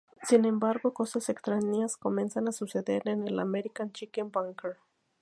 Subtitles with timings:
[0.23, 4.77] Sin embargo, cosas extrañas comienzan a suceder en el American Chicken Bunker.